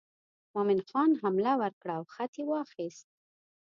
[0.53, 3.07] مومن خان حمله ور کړه او خط یې واخیست.